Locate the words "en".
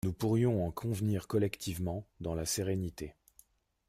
0.65-0.71